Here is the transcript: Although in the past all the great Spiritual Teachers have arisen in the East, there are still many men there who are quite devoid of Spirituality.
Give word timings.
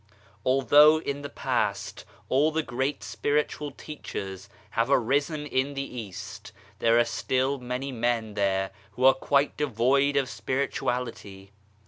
Although 0.43 0.97
in 0.99 1.21
the 1.21 1.29
past 1.29 2.05
all 2.27 2.51
the 2.51 2.63
great 2.63 3.03
Spiritual 3.03 3.69
Teachers 3.69 4.49
have 4.71 4.89
arisen 4.89 5.45
in 5.45 5.75
the 5.75 5.83
East, 5.95 6.51
there 6.79 6.97
are 6.97 7.05
still 7.05 7.59
many 7.59 7.91
men 7.91 8.33
there 8.33 8.71
who 8.93 9.05
are 9.05 9.13
quite 9.13 9.55
devoid 9.57 10.17
of 10.17 10.27
Spirituality. 10.27 11.51